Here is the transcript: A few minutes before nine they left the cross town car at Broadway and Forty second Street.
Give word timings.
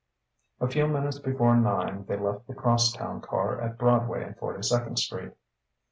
A 0.59 0.67
few 0.67 0.87
minutes 0.87 1.19
before 1.19 1.55
nine 1.55 2.05
they 2.05 2.17
left 2.17 2.47
the 2.47 2.55
cross 2.55 2.91
town 2.91 3.21
car 3.21 3.61
at 3.61 3.77
Broadway 3.77 4.23
and 4.23 4.35
Forty 4.35 4.63
second 4.63 4.97
Street. 4.97 5.33